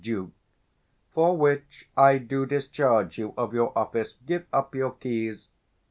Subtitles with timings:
[0.03, 0.31] Duke.
[1.11, 5.49] For which I do discharge you of your office: Give up your keys.